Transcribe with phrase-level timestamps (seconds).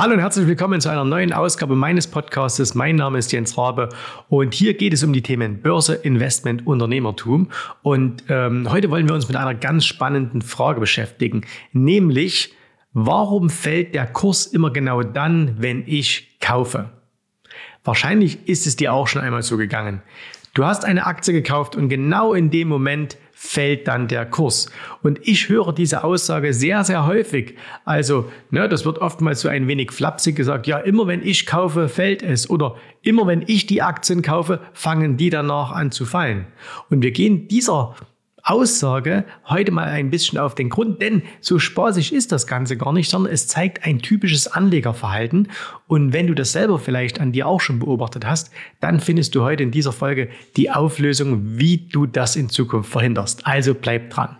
[0.00, 2.74] Hallo und herzlich willkommen zu einer neuen Ausgabe meines Podcastes.
[2.74, 3.90] Mein Name ist Jens Rabe
[4.30, 7.50] und hier geht es um die Themen Börse, Investment, Unternehmertum.
[7.82, 11.42] Und ähm, heute wollen wir uns mit einer ganz spannenden Frage beschäftigen,
[11.74, 12.54] nämlich
[12.94, 16.88] warum fällt der Kurs immer genau dann, wenn ich kaufe?
[17.84, 20.00] Wahrscheinlich ist es dir auch schon einmal so gegangen.
[20.54, 24.70] Du hast eine Aktie gekauft und genau in dem Moment fällt dann der Kurs.
[25.02, 27.54] Und ich höre diese Aussage sehr, sehr häufig.
[27.86, 31.88] Also, ne, das wird oftmals so ein wenig flapsig gesagt, ja, immer wenn ich kaufe,
[31.88, 32.50] fällt es.
[32.50, 36.48] Oder immer wenn ich die Aktien kaufe, fangen die danach an zu fallen.
[36.90, 37.96] Und wir gehen dieser
[38.50, 42.92] Aussage heute mal ein bisschen auf den Grund, denn so spaßig ist das Ganze gar
[42.92, 45.48] nicht, sondern es zeigt ein typisches Anlegerverhalten.
[45.86, 48.50] Und wenn du das selber vielleicht an dir auch schon beobachtet hast,
[48.80, 53.46] dann findest du heute in dieser Folge die Auflösung, wie du das in Zukunft verhinderst.
[53.46, 54.36] Also bleib dran.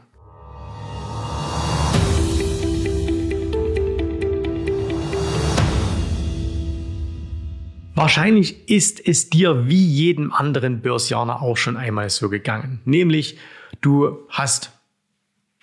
[8.01, 12.81] Wahrscheinlich ist es dir wie jedem anderen Börsianer auch schon einmal so gegangen.
[12.87, 13.37] Nämlich,
[13.83, 14.73] du hast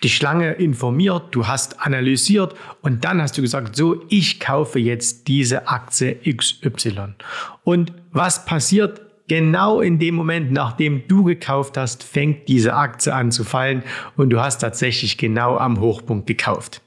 [0.04, 5.26] die Schlange informiert, du hast analysiert und dann hast du gesagt, so, ich kaufe jetzt
[5.26, 7.14] diese Aktie XY.
[7.64, 9.00] Und was passiert?
[9.26, 13.82] Genau in dem Moment, nachdem du gekauft hast, fängt diese Aktie an zu fallen
[14.16, 16.82] und du hast tatsächlich genau am Hochpunkt gekauft.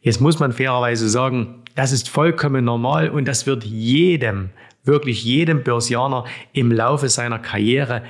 [0.00, 4.50] Jetzt muss man fairerweise sagen, das ist vollkommen normal und das wird jedem
[4.86, 8.02] wirklich jedem Börsianer im Laufe seiner Karriere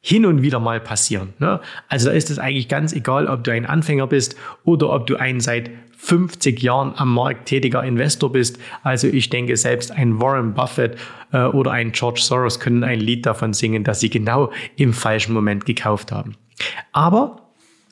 [0.00, 1.34] hin und wieder mal passieren.
[1.38, 1.60] Ne?
[1.88, 5.16] Also da ist es eigentlich ganz egal, ob du ein Anfänger bist oder ob du
[5.16, 8.58] ein seit 50 Jahren am Markt tätiger Investor bist.
[8.82, 10.96] Also ich denke, selbst ein Warren Buffett
[11.32, 15.34] äh, oder ein George Soros können ein Lied davon singen, dass sie genau im falschen
[15.34, 16.36] Moment gekauft haben.
[16.92, 17.50] Aber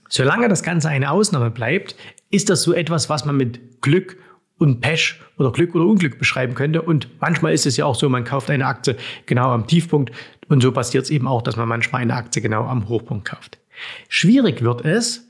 [0.09, 1.95] solange das Ganze eine Ausnahme bleibt,
[2.31, 4.17] ist das so etwas, was man mit Glück
[4.59, 6.83] und Pech oder Glück oder Unglück beschreiben könnte.
[6.83, 10.13] Und manchmal ist es ja auch so, man kauft eine Aktie genau am Tiefpunkt
[10.49, 13.59] und so passiert es eben auch, dass man manchmal eine Aktie genau am Hochpunkt kauft.
[14.09, 15.29] Schwierig wird es,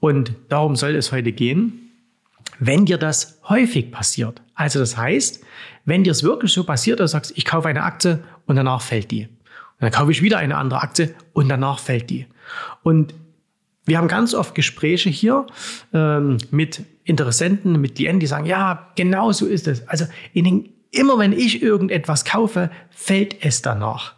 [0.00, 1.90] und darum soll es heute gehen,
[2.58, 4.42] wenn dir das häufig passiert.
[4.54, 5.44] Also das heißt,
[5.84, 8.82] wenn dir es wirklich so passiert, dass du sagst, ich kaufe eine Aktie und danach
[8.82, 9.24] fällt die.
[9.24, 12.26] Und dann kaufe ich wieder eine andere Aktie und danach fällt die.
[12.82, 13.14] Und
[13.86, 15.46] wir haben ganz oft Gespräche hier
[15.92, 19.86] ähm, mit Interessenten, mit Klienten, die sagen, ja, genau so ist es.
[19.88, 24.14] Also den, immer wenn ich irgendetwas kaufe, fällt es danach.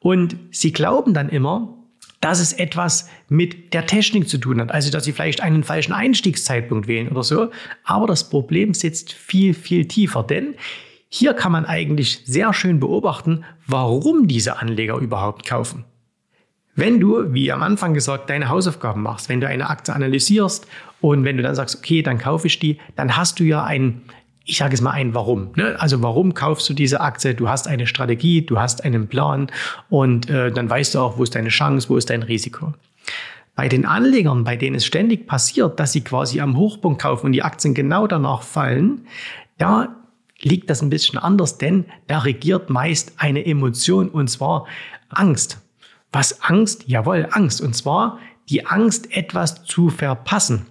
[0.00, 1.76] Und sie glauben dann immer,
[2.20, 4.72] dass es etwas mit der Technik zu tun hat.
[4.72, 7.50] Also, dass sie vielleicht einen falschen Einstiegszeitpunkt wählen oder so.
[7.84, 10.22] Aber das Problem sitzt viel, viel tiefer.
[10.22, 10.54] Denn
[11.08, 15.84] hier kann man eigentlich sehr schön beobachten, warum diese Anleger überhaupt kaufen.
[16.74, 20.66] Wenn du, wie am Anfang gesagt, deine Hausaufgaben machst, wenn du eine Aktie analysierst
[21.00, 24.00] und wenn du dann sagst, okay, dann kaufe ich die, dann hast du ja ein,
[24.46, 25.50] ich sage es mal ein Warum.
[25.54, 25.76] Ne?
[25.78, 27.34] Also warum kaufst du diese Aktie?
[27.34, 29.48] Du hast eine Strategie, du hast einen Plan
[29.90, 32.72] und äh, dann weißt du auch, wo ist deine Chance, wo ist dein Risiko.
[33.54, 37.32] Bei den Anlegern, bei denen es ständig passiert, dass sie quasi am Hochpunkt kaufen und
[37.32, 39.06] die Aktien genau danach fallen,
[39.58, 39.94] da
[40.40, 44.66] liegt das ein bisschen anders, denn da regiert meist eine Emotion und zwar
[45.10, 45.61] Angst.
[46.12, 46.84] Was Angst?
[46.86, 47.60] Jawohl, Angst.
[47.60, 48.18] Und zwar
[48.48, 50.66] die Angst, etwas zu verpassen.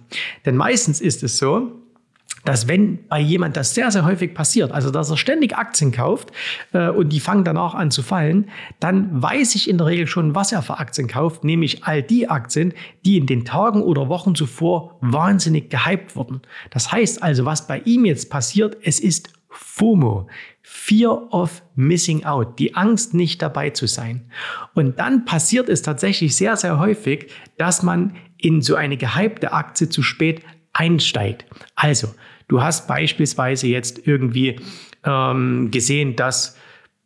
[0.46, 1.82] Denn meistens ist es so,
[2.44, 6.32] dass wenn bei jemand das sehr, sehr häufig passiert, also dass er ständig Aktien kauft
[6.72, 8.50] äh, und die fangen danach an zu fallen,
[8.80, 12.28] dann weiß ich in der Regel schon, was er für Aktien kauft, nämlich all die
[12.28, 16.42] Aktien, die in den Tagen oder Wochen zuvor wahnsinnig gehypt wurden.
[16.70, 20.28] Das heißt also, was bei ihm jetzt passiert, es ist FOMO,
[20.62, 24.30] Fear of Missing Out, die Angst, nicht dabei zu sein.
[24.74, 29.88] Und dann passiert es tatsächlich sehr, sehr häufig, dass man in so eine gehypte Aktie
[29.88, 30.42] zu spät
[30.72, 31.44] einsteigt.
[31.74, 32.14] Also,
[32.48, 34.58] du hast beispielsweise jetzt irgendwie
[35.04, 36.56] ähm, gesehen, dass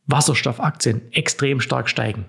[0.07, 2.27] Wasserstoffaktien extrem stark steigen.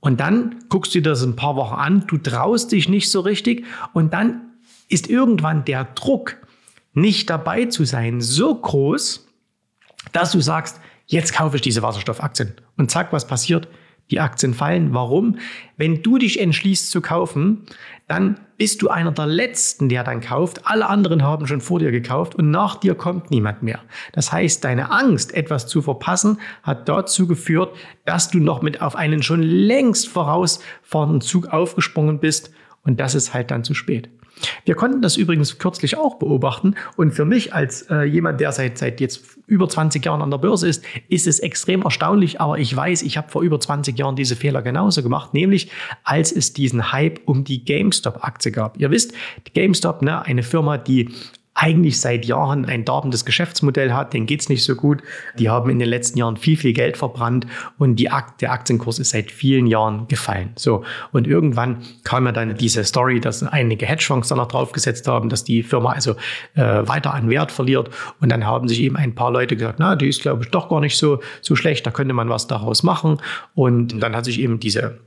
[0.00, 3.20] Und dann guckst du dir das ein paar Wochen an, du traust dich nicht so
[3.20, 3.64] richtig
[3.94, 4.42] und dann
[4.88, 6.36] ist irgendwann der Druck,
[6.92, 9.23] nicht dabei zu sein, so groß,
[10.12, 12.54] dass du sagst, jetzt kaufe ich diese Wasserstoffaktien.
[12.76, 13.68] Und zack, was passiert?
[14.10, 14.92] Die Aktien fallen.
[14.92, 15.38] Warum?
[15.78, 17.64] Wenn du dich entschließt zu kaufen,
[18.06, 20.66] dann bist du einer der Letzten, der dann kauft.
[20.66, 23.80] Alle anderen haben schon vor dir gekauft und nach dir kommt niemand mehr.
[24.12, 27.74] Das heißt, deine Angst, etwas zu verpassen, hat dazu geführt,
[28.04, 32.50] dass du noch mit auf einen schon längst vorausfahrenden Zug aufgesprungen bist
[32.84, 34.08] und das ist halt dann zu spät.
[34.64, 38.78] Wir konnten das übrigens kürzlich auch beobachten und für mich als äh, jemand, der seit,
[38.78, 42.74] seit jetzt über 20 Jahren an der Börse ist, ist es extrem erstaunlich, aber ich
[42.74, 45.70] weiß, ich habe vor über 20 Jahren diese Fehler genauso gemacht, nämlich
[46.02, 48.78] als es diesen Hype um die GameStop-Aktie gab.
[48.78, 49.12] Ihr wisst,
[49.54, 51.10] GameStop, ne, eine Firma, die
[51.54, 55.02] eigentlich seit Jahren ein darbendes Geschäftsmodell hat, denen geht's nicht so gut.
[55.38, 57.46] Die haben in den letzten Jahren viel, viel Geld verbrannt
[57.78, 60.50] und die Akt, der Aktienkurs ist seit vielen Jahren gefallen.
[60.56, 60.84] So.
[61.12, 65.44] Und irgendwann kam ja dann diese Story, dass einige Hedgefonds dann noch draufgesetzt haben, dass
[65.44, 66.16] die Firma also
[66.54, 67.88] äh, weiter an Wert verliert.
[68.20, 70.68] Und dann haben sich eben ein paar Leute gesagt, na, die ist, glaube ich, doch
[70.68, 73.18] gar nicht so, so schlecht, da könnte man was daraus machen.
[73.54, 74.98] Und dann hat sich eben diese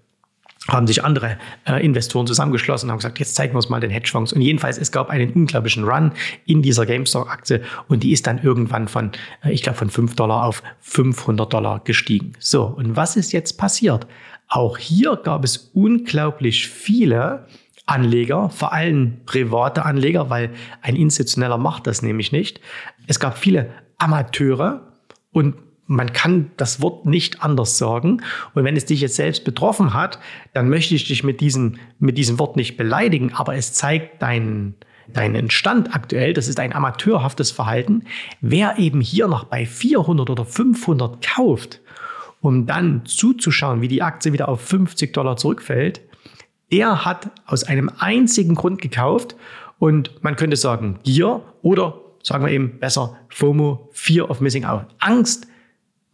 [0.67, 3.89] haben sich andere äh, Investoren zusammengeschlossen und haben gesagt, jetzt zeigen wir uns mal den
[3.89, 4.33] Hedgefonds.
[4.33, 6.11] Und jedenfalls, es gab einen unglaublichen Run
[6.45, 9.11] in dieser GameStop-Aktie und die ist dann irgendwann von,
[9.43, 12.33] äh, ich glaube, von 5 Dollar auf 500 Dollar gestiegen.
[12.39, 14.07] So, und was ist jetzt passiert?
[14.49, 17.47] Auch hier gab es unglaublich viele
[17.85, 22.59] Anleger, vor allem private Anleger, weil ein institutioneller macht das nämlich nicht.
[23.07, 24.81] Es gab viele Amateure
[25.31, 25.55] und
[25.87, 28.21] man kann das Wort nicht anders sagen.
[28.53, 30.19] Und wenn es dich jetzt selbst betroffen hat,
[30.53, 34.75] dann möchte ich dich mit diesem, mit diesem Wort nicht beleidigen, aber es zeigt deinen,
[35.07, 36.33] deinen Stand aktuell.
[36.33, 38.03] Das ist ein amateurhaftes Verhalten.
[38.41, 41.81] Wer eben hier noch bei 400 oder 500 kauft,
[42.41, 46.01] um dann zuzuschauen, wie die Aktie wieder auf 50 Dollar zurückfällt,
[46.71, 49.37] der hat aus einem einzigen Grund gekauft
[49.79, 54.85] und man könnte sagen Gier oder sagen wir eben besser FOMO, Fear of Missing Out.
[54.99, 55.47] Angst,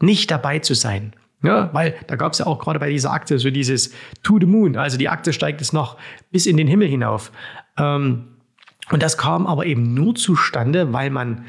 [0.03, 1.13] nicht dabei zu sein.
[1.41, 4.45] Ja, weil da gab es ja auch gerade bei dieser Aktie so dieses To the
[4.45, 5.97] Moon, also die Aktie steigt es noch
[6.31, 7.33] bis in den Himmel hinauf.
[7.77, 8.27] Ähm,
[8.91, 11.45] und das kam aber eben nur zustande, weil man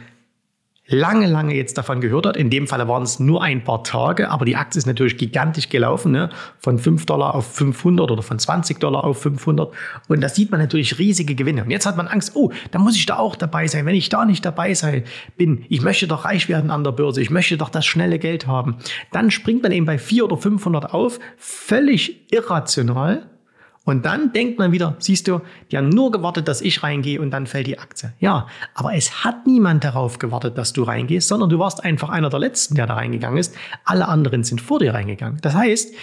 [0.86, 2.36] lange, lange jetzt davon gehört hat.
[2.36, 5.68] In dem Fall waren es nur ein paar Tage, aber die Aktie ist natürlich gigantisch
[5.68, 6.30] gelaufen, ne?
[6.58, 9.72] von 5 Dollar auf 500 oder von 20 Dollar auf 500.
[10.08, 11.64] Und da sieht man natürlich riesige Gewinne.
[11.64, 13.86] Und jetzt hat man Angst, oh, da muss ich da auch dabei sein.
[13.86, 15.04] Wenn ich da nicht dabei sein
[15.36, 18.46] bin, ich möchte doch reich werden an der Börse, ich möchte doch das schnelle Geld
[18.46, 18.76] haben.
[19.12, 23.30] Dann springt man eben bei 400 oder 500 auf, völlig irrational
[23.84, 25.40] und dann denkt man wieder, siehst du,
[25.70, 28.12] die haben nur gewartet, dass ich reingehe und dann fällt die Aktie.
[28.18, 32.30] Ja, aber es hat niemand darauf gewartet, dass du reingehst, sondern du warst einfach einer
[32.30, 33.54] der Letzten, der da reingegangen ist.
[33.84, 35.38] Alle anderen sind vor dir reingegangen.
[35.42, 35.94] Das heißt,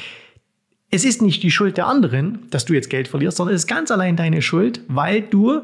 [0.92, 3.68] es ist nicht die Schuld der anderen, dass du jetzt Geld verlierst, sondern es ist
[3.68, 5.62] ganz allein deine Schuld, weil du,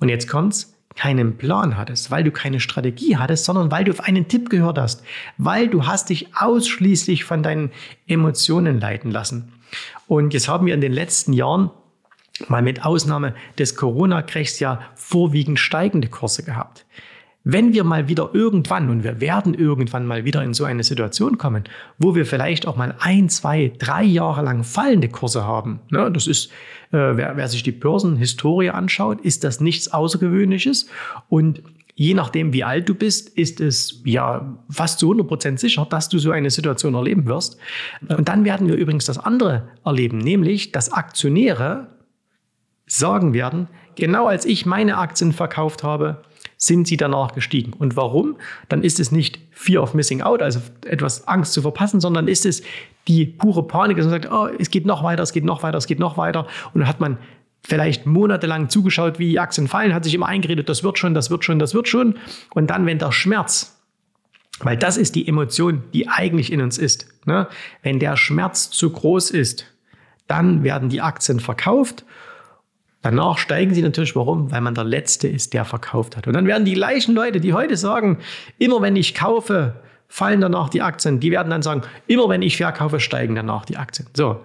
[0.00, 4.00] und jetzt kommt's, keinen Plan hattest, weil du keine Strategie hattest, sondern weil du auf
[4.00, 5.04] einen Tipp gehört hast,
[5.36, 7.70] weil du hast dich ausschließlich von deinen
[8.08, 9.52] Emotionen leiten lassen.
[10.06, 11.70] Und jetzt haben wir in den letzten Jahren
[12.48, 16.86] mal mit Ausnahme des Corona-Crashs ja vorwiegend steigende Kurse gehabt.
[17.44, 21.38] Wenn wir mal wieder irgendwann, und wir werden irgendwann mal wieder in so eine Situation
[21.38, 21.64] kommen,
[21.96, 26.26] wo wir vielleicht auch mal ein, zwei, drei Jahre lang fallende Kurse haben, ne, das
[26.26, 26.50] ist,
[26.92, 30.88] äh, wer, wer sich die Börsenhistorie anschaut, ist das nichts Außergewöhnliches.
[31.28, 31.62] Und
[31.98, 36.18] je nachdem, wie alt du bist, ist es ja fast zu 100% sicher, dass du
[36.18, 37.58] so eine Situation erleben wirst.
[38.08, 41.88] Und dann werden wir übrigens das andere erleben, nämlich, dass Aktionäre
[42.86, 43.66] sagen werden,
[43.96, 46.22] genau als ich meine Aktien verkauft habe,
[46.56, 47.72] sind sie danach gestiegen.
[47.72, 48.36] Und warum?
[48.68, 52.46] Dann ist es nicht Fear of Missing Out, also etwas Angst zu verpassen, sondern ist
[52.46, 52.62] es
[53.08, 55.78] die pure Panik, dass man sagt, oh, es geht noch weiter, es geht noch weiter,
[55.78, 56.46] es geht noch weiter.
[56.74, 57.18] Und dann hat man
[57.68, 61.44] vielleicht monatelang zugeschaut, wie Aktien fallen, hat sich immer eingeredet, das wird schon, das wird
[61.44, 62.14] schon, das wird schon.
[62.54, 63.78] Und dann, wenn der Schmerz,
[64.60, 67.46] weil das ist die Emotion, die eigentlich in uns ist, ne?
[67.82, 69.66] wenn der Schmerz zu groß ist,
[70.26, 72.06] dann werden die Aktien verkauft.
[73.02, 74.16] Danach steigen sie natürlich.
[74.16, 74.50] Warum?
[74.50, 76.26] Weil man der Letzte ist, der verkauft hat.
[76.26, 78.18] Und dann werden die gleichen Leute, die heute sagen,
[78.58, 79.74] immer wenn ich kaufe,
[80.08, 81.20] fallen danach die Aktien.
[81.20, 84.08] Die werden dann sagen, immer wenn ich verkaufe, steigen danach die Aktien.
[84.14, 84.40] So.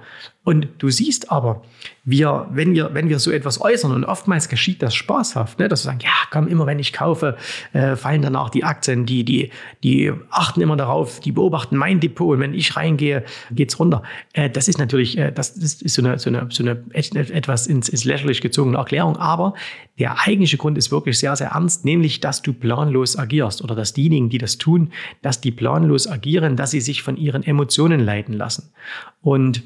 [0.45, 1.61] Und du siehst aber,
[2.03, 5.85] wir, wenn wir, wenn wir so etwas äußern und oftmals geschieht das spaßhaft, ne, dass
[5.85, 7.37] wir sagen, ja, komm, immer wenn ich kaufe,
[7.71, 9.51] äh, fallen danach die Aktien, die, die,
[9.83, 14.03] die achten immer darauf, die beobachten mein Depot und wenn ich reingehe, geht's runter.
[14.33, 17.65] Äh, das ist natürlich, äh, das, das ist so eine, so eine, so eine etwas
[17.67, 19.53] ins, ins lächerlich gezogene Erklärung, aber
[19.97, 23.93] der eigentliche Grund ist wirklich sehr, sehr ernst, nämlich, dass du planlos agierst oder dass
[23.93, 28.33] diejenigen, die das tun, dass die planlos agieren, dass sie sich von ihren Emotionen leiten
[28.33, 28.73] lassen.
[29.21, 29.63] Und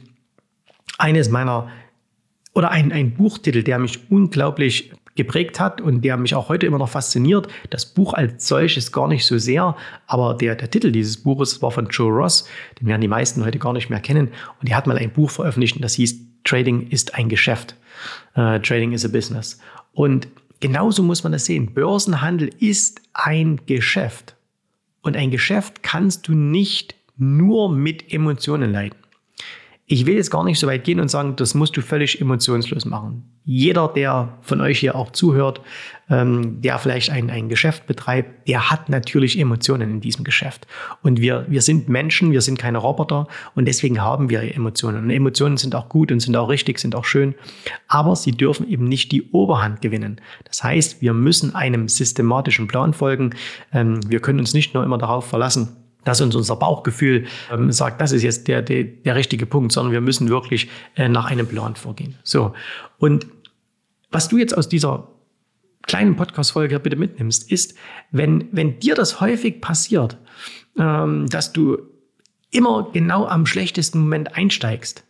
[0.98, 1.70] eines meiner
[2.53, 6.77] oder ein, ein Buchtitel, der mich unglaublich geprägt hat und der mich auch heute immer
[6.77, 7.48] noch fasziniert.
[7.70, 9.75] Das Buch als solches gar nicht so sehr,
[10.06, 12.48] aber der, der Titel dieses Buches war von Joe Ross,
[12.79, 14.29] den werden die meisten heute gar nicht mehr kennen.
[14.62, 17.75] Und er hat mal ein Buch veröffentlicht und das hieß Trading ist ein Geschäft.
[18.38, 19.60] Uh, Trading is a business.
[19.91, 20.27] Und
[20.62, 21.74] genauso muss man das sehen.
[21.74, 24.36] Börsenhandel ist ein Geschäft.
[25.01, 28.98] Und ein Geschäft kannst du nicht nur mit Emotionen leiten.
[29.89, 32.84] Ich will jetzt gar nicht so weit gehen und sagen, das musst du völlig emotionslos
[32.84, 33.24] machen.
[33.46, 35.62] Jeder, der von euch hier auch zuhört,
[36.10, 40.67] ähm, der vielleicht ein, ein Geschäft betreibt, der hat natürlich Emotionen in diesem Geschäft.
[41.03, 45.06] Und wir, wir sind Menschen, wir sind keine Roboter und deswegen haben wir Emotionen.
[45.06, 47.34] Und Emotionen sind auch gut und sind auch richtig, sind auch schön,
[47.88, 50.20] aber sie dürfen eben nicht die Oberhand gewinnen.
[50.44, 53.29] Das heißt, wir müssen einem systematischen Plan folgen.
[53.72, 57.99] Ähm, wir können uns nicht nur immer darauf verlassen, dass uns unser Bauchgefühl ähm, sagt,
[57.99, 61.47] das ist jetzt der, der, der richtige Punkt, sondern wir müssen wirklich äh, nach einem
[61.47, 62.15] Plan vorgehen.
[62.23, 62.53] So.
[62.97, 63.27] Und
[64.09, 65.09] was du jetzt aus dieser
[65.83, 67.75] kleinen Podcast-Folge bitte mitnimmst, ist,
[68.11, 70.17] wenn, wenn dir das häufig passiert,
[70.79, 71.77] ähm, dass du
[72.51, 75.03] immer genau am schlechtesten Moment einsteigst,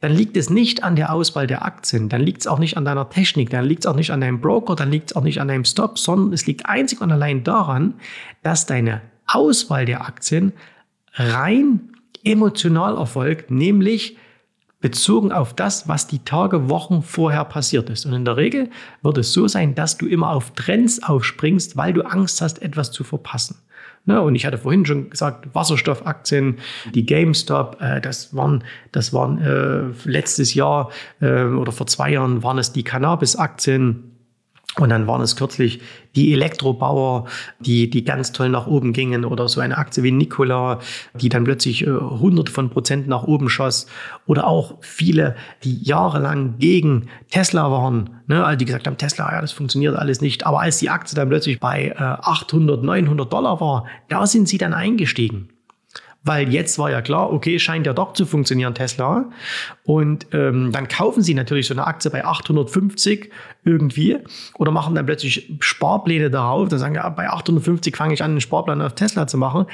[0.00, 2.84] dann liegt es nicht an der Auswahl der Aktien, dann liegt es auch nicht an
[2.84, 5.40] deiner Technik, dann liegt es auch nicht an deinem Broker, dann liegt es auch nicht
[5.40, 7.94] an deinem Stop, sondern es liegt einzig und allein daran,
[8.42, 10.52] dass deine Auswahl der Aktien
[11.14, 11.92] rein
[12.24, 14.16] emotional erfolgt, nämlich
[14.80, 18.04] bezogen auf das, was die Tage, Wochen vorher passiert ist.
[18.04, 18.70] Und in der Regel
[19.02, 22.92] wird es so sein, dass du immer auf Trends aufspringst, weil du Angst hast, etwas
[22.92, 23.56] zu verpassen.
[24.08, 26.58] Ne, und ich hatte vorhin schon gesagt, Wasserstoffaktien,
[26.94, 30.90] die GameStop, äh, das waren, das waren äh, letztes Jahr
[31.20, 34.15] äh, oder vor zwei Jahren waren es die Cannabis-Aktien.
[34.78, 35.80] Und dann waren es kürzlich
[36.16, 37.26] die Elektrobauer,
[37.60, 40.80] die, die ganz toll nach oben gingen oder so eine Aktie wie Nikola,
[41.14, 43.86] die dann plötzlich äh, hunderte von Prozent nach oben schoss.
[44.26, 48.44] Oder auch viele, die jahrelang gegen Tesla waren, ne?
[48.44, 50.44] also die gesagt haben, Tesla, ja, das funktioniert alles nicht.
[50.44, 54.58] Aber als die Aktie dann plötzlich bei äh, 800, 900 Dollar war, da sind sie
[54.58, 55.48] dann eingestiegen
[56.26, 59.30] weil jetzt war ja klar, okay, scheint ja doch zu funktionieren, Tesla.
[59.84, 63.30] Und ähm, dann kaufen sie natürlich so eine Aktie bei 850
[63.64, 64.18] irgendwie
[64.58, 66.68] oder machen dann plötzlich Sparpläne darauf.
[66.68, 69.66] Dann sagen, ja, bei 850 fange ich an, einen Sparplan auf Tesla zu machen.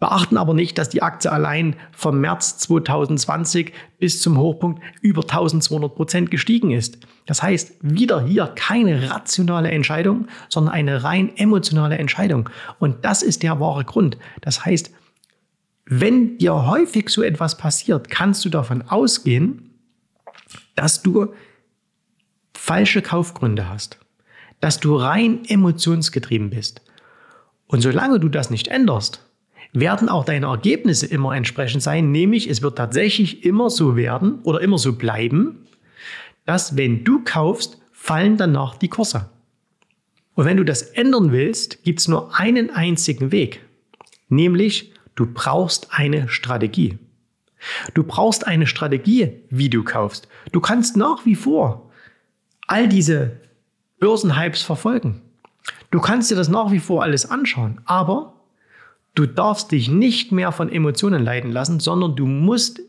[0.00, 5.94] Beachten aber nicht, dass die Aktie allein vom März 2020 bis zum Hochpunkt über 1200
[5.94, 6.98] Prozent gestiegen ist.
[7.26, 12.50] Das heißt, wieder hier keine rationale Entscheidung, sondern eine rein emotionale Entscheidung.
[12.80, 14.18] Und das ist der wahre Grund.
[14.42, 14.90] Das heißt,
[15.86, 19.70] wenn dir häufig so etwas passiert, kannst du davon ausgehen,
[20.74, 21.32] dass du
[22.56, 23.98] falsche Kaufgründe hast,
[24.60, 26.82] dass du rein emotionsgetrieben bist.
[27.68, 29.22] Und solange du das nicht änderst,
[29.72, 34.60] werden auch deine Ergebnisse immer entsprechend sein, nämlich es wird tatsächlich immer so werden oder
[34.60, 35.66] immer so bleiben,
[36.44, 39.28] dass wenn du kaufst, fallen danach die Kurse.
[40.34, 43.64] Und wenn du das ändern willst, gibt es nur einen einzigen Weg,
[44.28, 46.98] nämlich Du brauchst eine Strategie.
[47.94, 50.28] Du brauchst eine Strategie, wie du kaufst.
[50.52, 51.90] Du kannst nach wie vor
[52.66, 53.40] all diese
[53.98, 55.22] Börsenhypes verfolgen.
[55.90, 58.34] Du kannst dir das nach wie vor alles anschauen, aber
[59.14, 62.80] du darfst dich nicht mehr von Emotionen leiten lassen, sondern du musst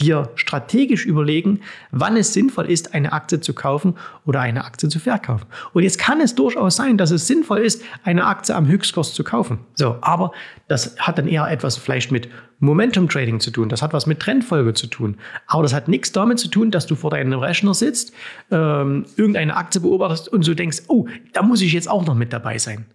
[0.00, 3.94] dir strategisch überlegen, wann es sinnvoll ist, eine Aktie zu kaufen
[4.24, 5.46] oder eine Aktie zu verkaufen.
[5.72, 9.22] Und jetzt kann es durchaus sein, dass es sinnvoll ist, eine Aktie am Höchstkurs zu
[9.22, 9.60] kaufen.
[9.74, 10.32] So, aber
[10.68, 13.68] das hat dann eher etwas vielleicht mit Momentum Trading zu tun.
[13.68, 15.16] Das hat was mit Trendfolge zu tun.
[15.46, 18.12] Aber das hat nichts damit zu tun, dass du vor deinem Rechner sitzt,
[18.50, 22.32] ähm, irgendeine Aktie beobachtest und so denkst, oh, da muss ich jetzt auch noch mit
[22.32, 22.86] dabei sein.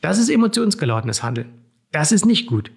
[0.00, 1.48] Das ist emotionsgeladenes Handeln.
[1.92, 2.70] Das ist nicht gut.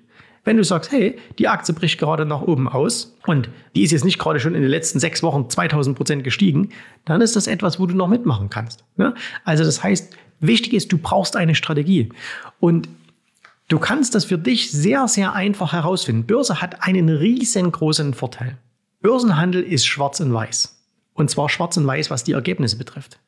[0.45, 4.05] Wenn du sagst, hey, die Aktie bricht gerade nach oben aus und die ist jetzt
[4.05, 6.69] nicht gerade schon in den letzten sechs Wochen 2000 Prozent gestiegen,
[7.03, 8.83] dann ist das etwas, wo du noch mitmachen kannst.
[8.95, 9.15] Ne?
[9.43, 12.09] Also das heißt, wichtig ist, du brauchst eine Strategie.
[12.59, 12.87] Und
[13.69, 16.25] du kannst das für dich sehr, sehr einfach herausfinden.
[16.25, 18.57] Börse hat einen riesengroßen Vorteil.
[19.01, 20.79] Börsenhandel ist schwarz und weiß.
[21.15, 23.19] Und zwar schwarz und weiß, was die Ergebnisse betrifft.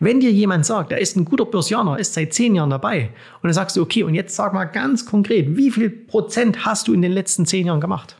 [0.00, 3.44] Wenn dir jemand sagt, er ist ein guter Börsianer, ist seit zehn Jahren dabei, und
[3.44, 6.94] dann sagst du, okay, und jetzt sag mal ganz konkret, wie viel Prozent hast du
[6.94, 8.16] in den letzten zehn Jahren gemacht?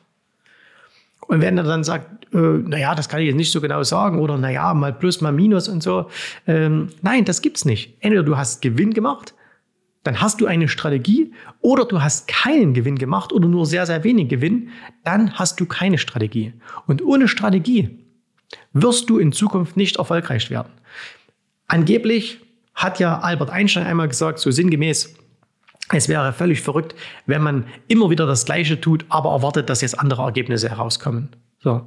[1.29, 4.21] Und wenn er dann sagt, äh, naja, das kann ich jetzt nicht so genau sagen,
[4.21, 6.09] oder naja, mal plus, mal minus und so.
[6.47, 7.97] Ähm, nein, das gibt's nicht.
[8.01, 9.35] Entweder du hast Gewinn gemacht,
[10.05, 14.05] dann hast du eine Strategie, oder du hast keinen Gewinn gemacht oder nur sehr, sehr
[14.05, 14.69] wenig Gewinn,
[15.03, 16.53] dann hast du keine Strategie.
[16.87, 17.99] Und ohne Strategie
[18.73, 20.71] wirst du in Zukunft nicht erfolgreich werden.
[21.69, 22.41] Angeblich
[22.75, 25.15] hat ja Albert Einstein einmal gesagt, so sinngemäß,
[25.93, 26.95] es wäre völlig verrückt,
[27.27, 31.31] wenn man immer wieder das Gleiche tut, aber erwartet, dass jetzt andere Ergebnisse herauskommen.
[31.59, 31.87] So.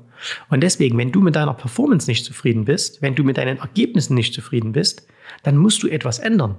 [0.49, 4.15] Und deswegen, wenn du mit deiner Performance nicht zufrieden bist, wenn du mit deinen Ergebnissen
[4.15, 5.07] nicht zufrieden bist,
[5.43, 6.57] dann musst du etwas ändern.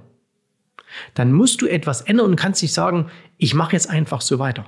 [1.13, 4.65] Dann musst du etwas ändern und kannst nicht sagen, ich mache jetzt einfach so weiter.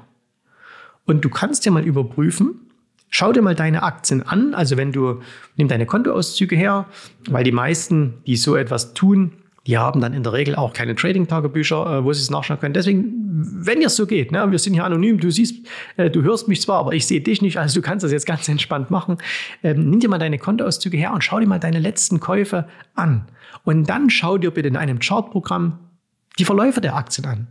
[1.06, 2.72] Und du kannst dir mal überprüfen,
[3.16, 4.56] Schau dir mal deine Aktien an.
[4.56, 5.22] Also wenn du,
[5.56, 6.88] nimm deine Kontoauszüge her,
[7.30, 9.34] weil die meisten, die so etwas tun,
[9.66, 12.74] Die haben dann in der Regel auch keine Trading-Tagebücher, äh, wo sie es nachschauen können.
[12.74, 13.14] Deswegen,
[13.66, 15.66] wenn ihr es so geht, ne, wir sind hier anonym, du siehst,
[15.96, 18.26] äh, du hörst mich zwar, aber ich sehe dich nicht, also du kannst das jetzt
[18.26, 19.18] ganz entspannt machen.
[19.64, 23.26] Ähm, nimm dir mal deine Kontoauszüge her und schau dir mal deine letzten Käufe an.
[23.64, 25.80] Und dann schau dir bitte in einem Chartprogramm
[26.40, 27.48] die Verläufe der Aktien an.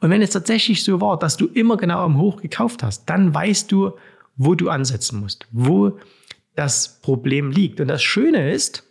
[0.00, 3.32] Und wenn es tatsächlich so war, dass du immer genau am Hoch gekauft hast, dann
[3.32, 3.92] weißt du,
[4.36, 5.98] wo du ansetzen musst, wo
[6.54, 7.80] das Problem liegt.
[7.80, 8.84] Und das Schöne ist,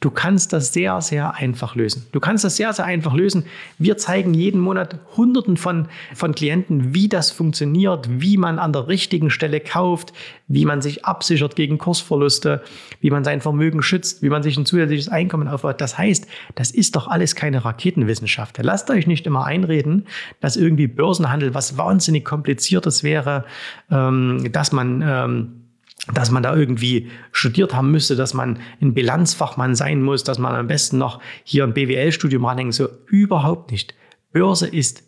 [0.00, 2.06] Du kannst das sehr, sehr einfach lösen.
[2.12, 3.46] Du kannst das sehr, sehr einfach lösen.
[3.78, 8.88] Wir zeigen jeden Monat Hunderten von, von Klienten, wie das funktioniert, wie man an der
[8.88, 10.12] richtigen Stelle kauft,
[10.46, 12.62] wie man sich absichert gegen Kursverluste,
[13.00, 15.80] wie man sein Vermögen schützt, wie man sich ein zusätzliches Einkommen aufbaut.
[15.80, 18.58] Das heißt, das ist doch alles keine Raketenwissenschaft.
[18.60, 20.06] Lasst euch nicht immer einreden,
[20.40, 23.44] dass irgendwie Börsenhandel was wahnsinnig kompliziertes wäre,
[23.90, 25.63] ähm, dass man ähm,
[26.12, 30.54] dass man da irgendwie studiert haben müsste, dass man ein Bilanzfachmann sein muss, dass man
[30.54, 32.74] am besten noch hier ein BWL-Studium ranhängt.
[32.74, 33.94] So überhaupt nicht.
[34.32, 35.04] Börse ist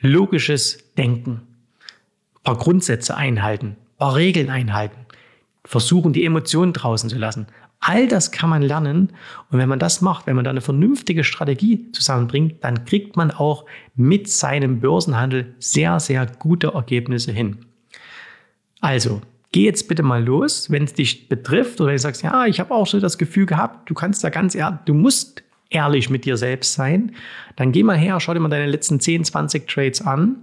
[0.00, 1.42] logisches Denken.
[2.36, 5.06] Ein paar Grundsätze einhalten, ein paar Regeln einhalten,
[5.64, 7.46] versuchen die Emotionen draußen zu lassen.
[7.86, 9.12] All das kann man lernen.
[9.50, 13.30] Und wenn man das macht, wenn man da eine vernünftige Strategie zusammenbringt, dann kriegt man
[13.30, 17.58] auch mit seinem Börsenhandel sehr, sehr gute Ergebnisse hin.
[18.80, 19.20] Also,
[19.54, 22.74] geh jetzt bitte mal los, wenn es dich betrifft oder du sagst, ja, ich habe
[22.74, 26.36] auch so das Gefühl gehabt, du kannst da ganz ehrlich, du musst ehrlich mit dir
[26.36, 27.12] selbst sein,
[27.54, 30.42] dann geh mal her, schau dir mal deine letzten 10, 20 Trades an.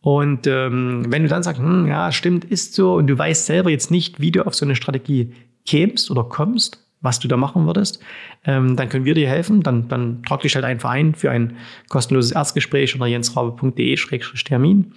[0.00, 3.70] Und ähm, wenn du dann sagst, hm, ja, stimmt, ist so, und du weißt selber
[3.70, 5.32] jetzt nicht, wie du auf so eine Strategie
[5.64, 8.00] kämst oder kommst, was du da machen würdest,
[8.44, 9.62] ähm, dann können wir dir helfen.
[9.62, 11.58] Dann, dann trag dich halt einfach ein für ein
[11.88, 14.92] kostenloses Erstgespräch unter jensrabe.de-termin.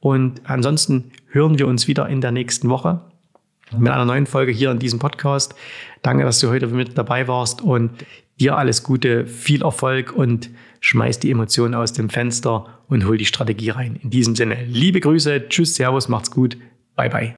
[0.00, 3.00] Und ansonsten hören wir uns wieder in der nächsten Woche
[3.76, 5.54] mit einer neuen Folge hier in diesem Podcast.
[6.02, 7.90] Danke, dass du heute mit dabei warst und
[8.38, 10.50] dir alles Gute, viel Erfolg und
[10.80, 13.98] schmeiß die Emotionen aus dem Fenster und hol die Strategie rein.
[14.02, 16.56] In diesem Sinne, liebe Grüße, tschüss, servus, macht's gut,
[16.94, 17.35] bye bye.